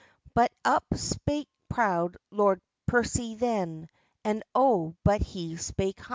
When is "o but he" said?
4.55-5.57